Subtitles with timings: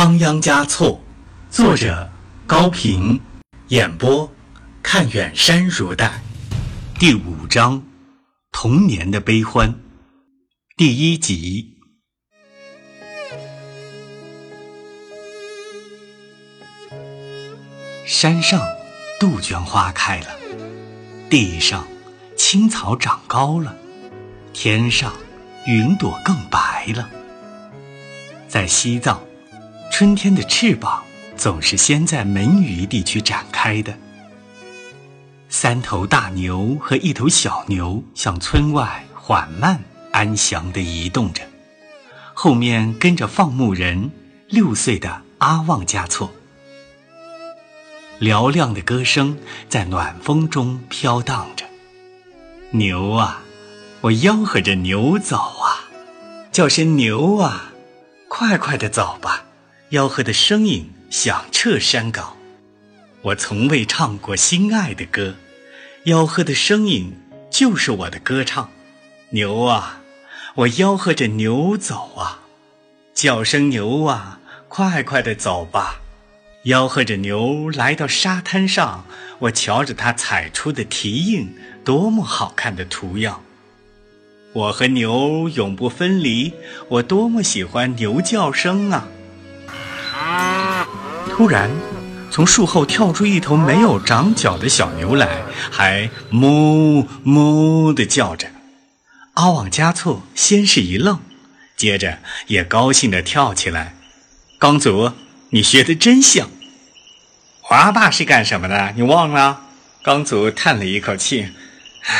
[0.00, 1.00] 仓央嘉措，
[1.50, 2.08] 作者
[2.46, 3.20] 高平，
[3.66, 4.32] 演播
[4.80, 6.22] 看远山如黛，
[7.00, 7.82] 第五章
[8.52, 9.74] 童年的悲欢，
[10.76, 11.76] 第一集。
[18.06, 18.64] 山上
[19.18, 20.28] 杜鹃花开了，
[21.28, 21.84] 地上
[22.36, 23.76] 青草长高了，
[24.52, 25.12] 天上
[25.66, 27.10] 云朵更白了，
[28.46, 29.20] 在西藏。
[29.98, 31.02] 春天的翅膀
[31.36, 33.98] 总是先在门隅地区展开的。
[35.48, 39.80] 三头大牛和一头小牛向村外缓慢
[40.12, 41.42] 安详地移动着，
[42.32, 44.12] 后面跟着放牧人
[44.46, 46.30] 六岁的阿旺加措。
[48.20, 49.36] 嘹亮的歌声
[49.68, 51.64] 在暖风中飘荡着。
[52.70, 53.42] 牛啊，
[54.02, 55.90] 我吆喝着牛走啊，
[56.52, 57.72] 叫声牛啊，
[58.28, 59.46] 快快地走吧。
[59.90, 62.36] 吆喝的声音响彻山岗，
[63.22, 65.36] 我从未唱过心爱的歌，
[66.04, 67.14] 吆喝的声音
[67.50, 68.68] 就是我的歌唱。
[69.30, 70.02] 牛啊，
[70.56, 72.40] 我吆喝着牛走啊，
[73.14, 76.02] 叫声牛啊，快快的走吧。
[76.64, 79.06] 吆喝着牛来到沙滩上，
[79.38, 83.42] 我瞧着它踩出的蹄印，多么好看的图样。
[84.52, 86.52] 我和牛永不分离，
[86.88, 89.08] 我多么喜欢牛叫声啊！
[91.38, 91.70] 突然，
[92.32, 98.48] 从树后跳出一头没有长角的小牛来，还哞哞地叫着。
[99.34, 101.20] 阿旺加措先是一愣，
[101.76, 103.94] 接着也高兴地跳起来。
[104.58, 105.12] 刚祖，
[105.50, 106.50] 你学得真像。
[107.70, 108.92] 我阿爸是干什么的？
[108.96, 109.60] 你忘了？
[110.02, 111.52] 刚祖叹了一口气
[112.02, 112.14] ：“唉，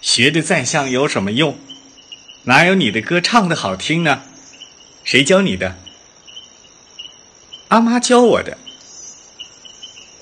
[0.00, 1.58] 学得再像有什么用？
[2.44, 4.22] 哪有你的歌唱得好听呢？
[5.04, 5.76] 谁教你的？”
[7.68, 8.56] 阿妈教我的，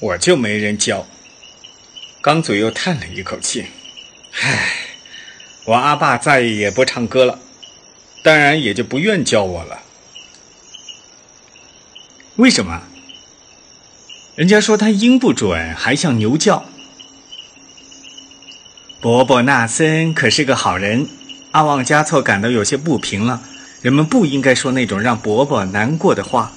[0.00, 1.06] 我就没人教。
[2.20, 3.66] 刚祖又叹了一口气
[4.42, 4.72] ：“唉，
[5.66, 7.38] 我阿爸再也不唱歌了，
[8.24, 9.82] 当然也就不愿教我了。
[12.34, 12.82] 为什么？
[14.34, 16.64] 人家说他音不准，还像牛叫。
[19.00, 21.08] 伯伯纳森可是个好人。”
[21.52, 23.40] 阿旺加措感到有些不平了。
[23.80, 26.52] 人们不应该说那种让伯伯难过的话。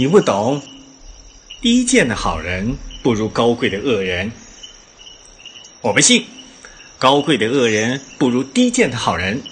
[0.00, 0.62] 你不懂，
[1.60, 4.32] 低贱的好人不如高贵的恶人。
[5.82, 6.24] 我不信，
[6.98, 9.42] 高贵的恶人不如低贱的好人。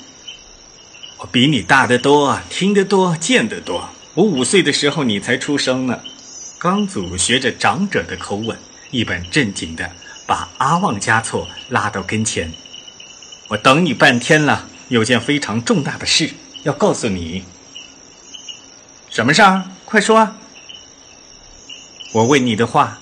[1.19, 3.91] 我比你大得多，听得多，见得多。
[4.15, 6.01] 我五岁的时候你才出生呢。
[6.59, 8.57] 刚祖学着长者的口吻，
[8.91, 9.91] 一本正经地
[10.27, 12.51] 把阿旺家措拉到跟前。
[13.49, 16.31] 我等你半天了，有件非常重大的事
[16.63, 17.45] 要告诉你。
[19.11, 19.65] 什么事儿？
[19.91, 20.19] 快说！
[20.19, 20.37] 啊！
[22.13, 22.99] 我问你的话，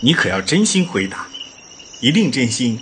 [0.00, 1.26] 你可要真心回答，
[2.00, 2.80] 一定真心。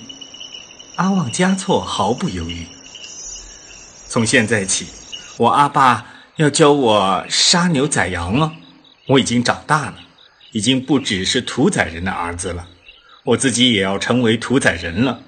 [0.96, 2.66] 阿旺加措毫不犹豫。
[4.06, 4.88] 从现在起，
[5.38, 6.04] 我阿爸
[6.36, 8.52] 要教我杀牛宰羊了。
[9.06, 9.96] 我已经长大了，
[10.52, 12.68] 已经不只是屠宰人的儿子了，
[13.24, 15.22] 我自己也要成为屠宰人了。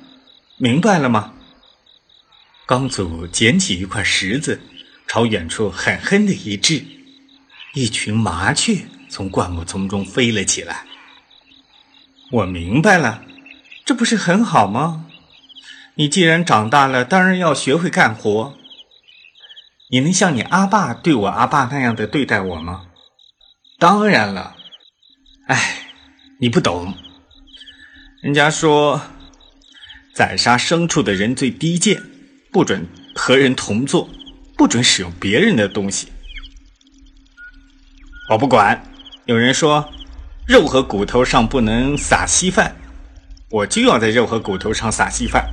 [0.59, 1.33] 明白了吗？
[2.67, 4.61] 刚祖捡起一块石子，
[5.07, 6.85] 朝远处狠狠的一掷。
[7.73, 10.85] 一群麻雀从灌木丛中飞了起来。
[12.33, 13.23] 我明白了，
[13.85, 15.07] 这不是很好吗？
[15.95, 18.57] 你既然长大了，当然要学会干活。
[19.91, 22.87] 你能像你阿爸对我阿爸那样的对待我吗？
[23.79, 24.57] 当然了。
[25.47, 25.87] 哎，
[26.39, 26.95] 你不懂。
[28.21, 29.01] 人家说，
[30.15, 32.03] 宰杀牲畜的人最低贱，
[32.53, 34.09] 不准和人同坐，
[34.57, 36.09] 不准使用别人的东西。
[38.31, 38.81] 我不管，
[39.25, 39.93] 有人说
[40.47, 42.77] 肉和骨头上不能撒稀饭，
[43.49, 45.51] 我就要在肉和骨头上撒稀饭，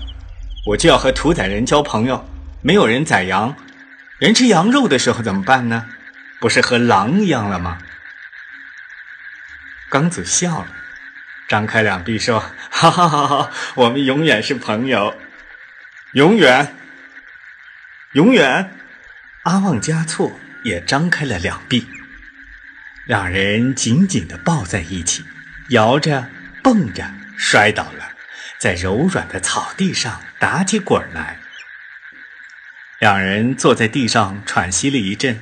[0.68, 2.24] 我就要和屠宰人交朋友。
[2.62, 3.56] 没有人宰羊，
[4.20, 5.88] 人吃羊肉的时候怎么办呢？
[6.40, 7.80] 不是和狼一样了吗？
[9.90, 10.68] 刚子笑了，
[11.48, 12.40] 张开两臂说
[12.70, 15.16] ：“哈哈哈哈，我们永远是朋友，
[16.14, 16.76] 永远，
[18.14, 18.72] 永远。”
[19.46, 20.32] 阿旺加措
[20.64, 21.88] 也张开了两臂。
[23.08, 25.24] 两人紧紧地抱在一起，
[25.70, 26.28] 摇着、
[26.62, 28.12] 蹦着，摔倒了，
[28.60, 31.40] 在柔软的草地上打起滚来。
[33.00, 35.40] 两人坐在地上喘息了一阵，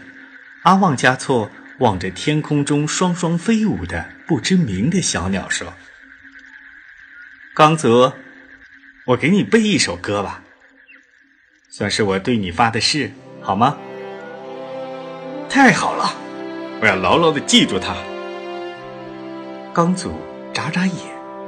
[0.61, 5.73] 阿旺加措望着天空中双双飞舞的不知名的小鸟说
[7.55, 8.15] ：“刚泽，
[9.07, 10.43] 我给你背一首歌吧，
[11.71, 13.75] 算是我对你发的誓，好吗？”
[15.49, 16.15] 太好了，
[16.81, 17.95] 我要牢牢的记住它。
[19.73, 20.11] 刚祖
[20.53, 20.95] 眨眨眼，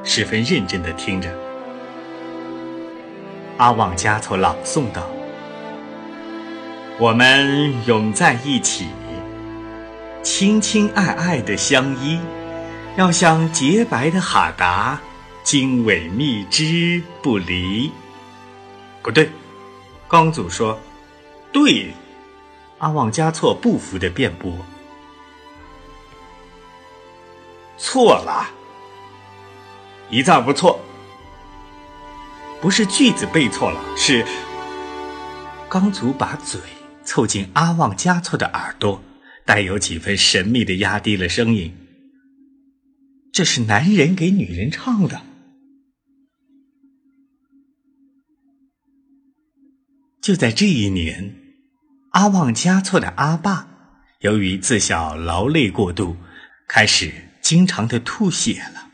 [0.03, 1.29] 十分认真的听着。
[3.57, 5.07] 阿旺加措朗诵道
[7.00, 8.88] ：“我们永在一起，
[10.24, 12.19] 亲亲爱爱的相依，
[12.95, 15.00] 要像洁白的哈达，
[15.44, 17.91] 经纬密织不离。”
[19.03, 19.30] 不对，
[20.07, 20.80] 刚祖说
[21.51, 21.94] ：“对。”
[22.80, 24.51] 阿旺加措不服的辩驳
[27.77, 28.50] ：“错了，
[30.09, 30.81] 一字不错。”
[32.59, 34.25] 不是句子背错了，是
[35.69, 36.59] 刚祖把嘴
[37.03, 39.00] 凑近阿旺加措的耳朵，
[39.45, 41.77] 带有几分神秘的压低了声音
[43.31, 45.21] ：“这是男人给女人唱的。”
[50.19, 51.35] 就在这一年，
[52.13, 53.68] 阿旺加措的阿爸
[54.21, 56.18] 由于自小劳累过度，
[56.68, 57.13] 开始
[57.47, 58.89] 经常的吐血了。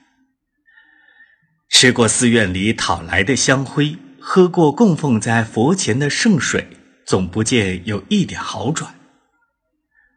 [1.72, 6.68] 吃过寺院里讨来的香灰，喝过供奉在佛前的圣水，
[7.04, 8.94] 总不见有一点好转。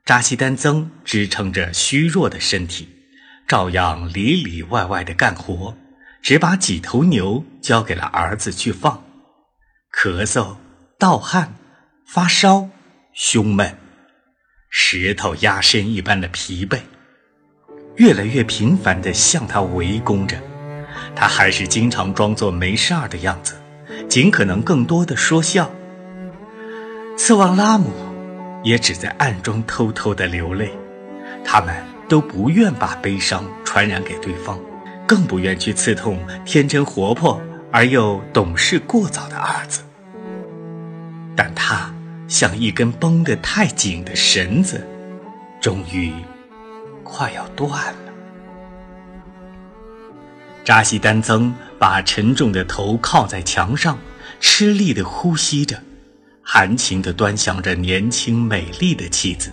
[0.04, 2.86] 扎西丹增支撑着虚弱的身体，
[3.48, 5.74] 照样里里外外的干活，
[6.20, 9.02] 只把几头牛交给了儿子去放。
[9.90, 10.58] 咳嗽、
[10.98, 11.54] 盗汗、
[12.06, 12.68] 发烧、
[13.14, 13.78] 胸闷，
[14.68, 16.82] 石头压身一般的疲惫，
[17.96, 20.36] 越来越频繁地向他围攻着。
[21.14, 23.54] 他还是经常装作没事儿的样子，
[24.08, 25.70] 尽可能更多的说笑。
[27.16, 27.90] 次旺拉姆
[28.62, 30.70] 也只在暗中偷偷的流泪，
[31.42, 31.74] 他们
[32.06, 34.60] 都不愿把悲伤传染给对方，
[35.06, 37.40] 更不愿去刺痛天真活泼
[37.72, 39.82] 而又懂事过早的儿子。
[41.34, 41.90] 但他
[42.28, 44.86] 像一根绷得太紧的绳子，
[45.60, 46.12] 终于
[47.08, 48.12] 快要断了。
[50.64, 53.96] 扎西丹增把沉重的头靠在墙上，
[54.40, 55.80] 吃力地呼吸着，
[56.42, 59.52] 含情地端详着年轻美丽的妻子，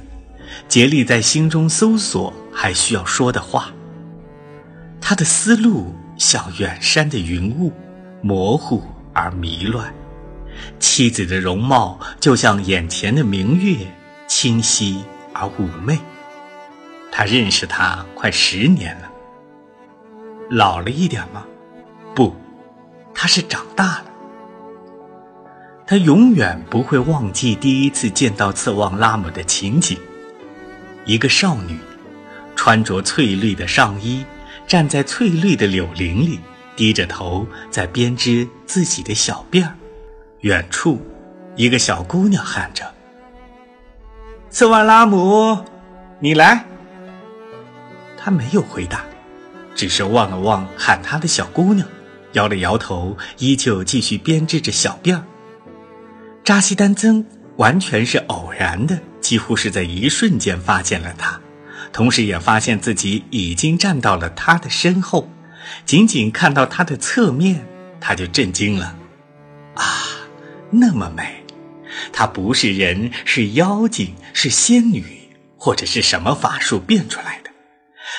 [0.67, 3.71] 竭力在心中搜索还需要说的话。
[4.99, 7.71] 他的思路像远山的云雾，
[8.21, 8.81] 模糊
[9.13, 9.93] 而迷乱；
[10.79, 13.75] 妻子的容貌就像眼前的明月，
[14.27, 15.03] 清晰
[15.33, 15.99] 而妩媚。
[17.15, 19.11] 他认识她快十年了。
[20.49, 21.45] 老了一点吗？
[22.15, 22.35] 不，
[23.13, 24.05] 他是长大了。
[25.85, 29.95] 他永远不会忘记第一次见到次旺拉姆的情景：
[31.05, 31.77] 一个少女，
[32.55, 34.25] 穿着翠绿的上衣，
[34.65, 36.39] 站在翠绿的柳林里，
[36.75, 39.73] 低着头在编织自己的小辫儿。
[40.39, 40.99] 远处，
[41.55, 42.91] 一个小姑娘喊着
[44.49, 45.63] ：“次旺拉姆，
[46.19, 46.65] 你来。”
[48.23, 49.03] 他没有回答。
[49.75, 51.85] 只是望了望喊他的小姑娘，
[52.33, 55.23] 摇了摇头，依旧继续编织着小辫儿。
[56.43, 57.25] 扎西丹增
[57.57, 61.41] 完全是偶然的，几乎是在一瞬间发现了他，
[61.91, 65.29] 同时也发现自己已经站到了他的身后。
[65.85, 67.65] 仅仅看到他的侧面，
[67.99, 68.95] 他就震惊了。
[69.75, 69.83] 啊，
[70.69, 71.43] 那么美！
[72.11, 75.03] 她不是人，是妖精，是仙女，
[75.57, 77.42] 或者是什么法术变出来的？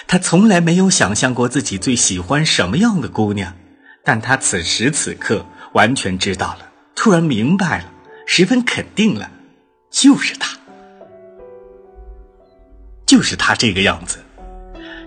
[0.07, 3.55] 他从来没有想象过自己最喜欢什么样的姑娘，
[4.05, 7.93] 但他此时此刻完全知道了，突然明白了，
[8.27, 9.31] 十分肯定了，
[9.91, 10.59] 就是她，
[13.07, 14.19] 就是她这个样子，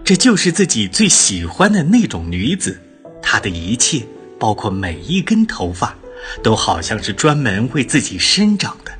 [0.04, 2.82] 这就是自己最喜欢的那种女子。
[3.22, 4.06] 她的一切，
[4.40, 5.96] 包括每一根头发，
[6.42, 8.92] 都好像是专门为自己生长的。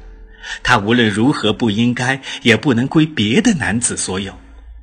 [0.62, 4.34] 她无论如何不应该，也不能归别的男子所有。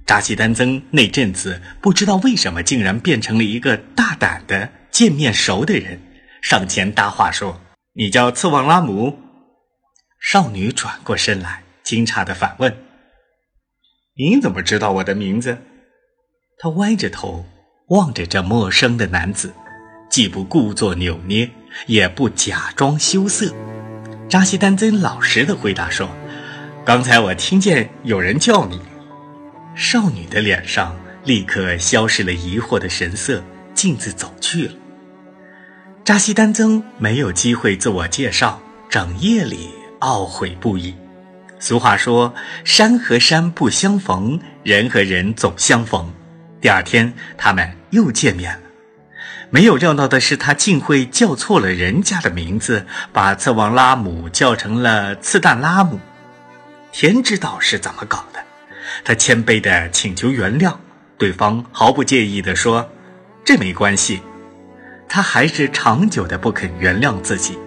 [0.06, 6.00] 扎西丹增那阵子不知道为什么竟然变成了一个大胆的见面熟的人，
[6.42, 7.60] 上前搭话说
[7.96, 9.18] ：“你叫次旺拉姆。”
[10.20, 12.76] 少女转过身来，惊诧的反问
[14.16, 15.58] ：“你怎么知道我的名字？”
[16.58, 17.44] 他歪着头
[17.88, 19.52] 望着这陌生的男子，
[20.10, 21.50] 既不故作扭捏，
[21.86, 23.52] 也不假装羞涩。
[24.28, 26.08] 扎西丹增老实的回答说
[26.84, 28.80] ：“刚才我听见有人叫你。”
[29.74, 33.42] 少女的脸上立刻消失了疑惑的神色，
[33.74, 34.74] 径自走去了。
[36.04, 40.94] 扎西丹增没有机会自我介绍，整夜里懊悔不已。
[41.58, 46.12] 俗话说：“山和山不相逢，人和人总相逢。”
[46.60, 48.60] 第二天，他们又见面了。
[49.50, 55.98] 没有料到的是，他竟会叫错了人家的名字，把次旺拉姆叫成了次旦拉姆。
[56.92, 58.24] 天知道是怎么搞。
[59.02, 60.76] 他谦卑地请求原谅，
[61.18, 62.92] 对方毫不介意地说
[63.44, 64.20] ：“这没关系。”
[65.08, 67.58] 他还是长久的不肯原谅自己。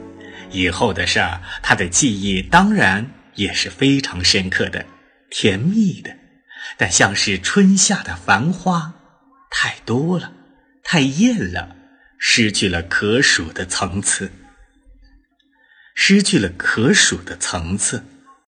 [0.51, 4.85] 以后的事儿，他的记忆当然也是非常深刻的、
[5.29, 6.15] 甜蜜的，
[6.77, 8.93] 但像是春夏的繁花，
[9.49, 10.31] 太多了，
[10.83, 11.75] 太艳了，
[12.17, 14.31] 失去了可数的层次，
[15.93, 18.03] 失去了可数的层次。